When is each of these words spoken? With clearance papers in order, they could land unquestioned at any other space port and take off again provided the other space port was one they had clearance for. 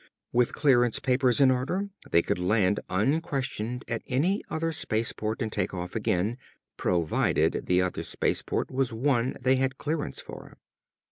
With 0.33 0.55
clearance 0.55 0.97
papers 0.97 1.39
in 1.39 1.51
order, 1.51 1.89
they 2.09 2.23
could 2.23 2.39
land 2.39 2.79
unquestioned 2.89 3.85
at 3.87 4.01
any 4.07 4.43
other 4.49 4.71
space 4.71 5.11
port 5.13 5.43
and 5.43 5.51
take 5.53 5.75
off 5.75 5.95
again 5.95 6.39
provided 6.75 7.67
the 7.67 7.83
other 7.83 8.01
space 8.01 8.41
port 8.41 8.71
was 8.71 8.91
one 8.91 9.37
they 9.39 9.57
had 9.57 9.77
clearance 9.77 10.19
for. 10.19 10.57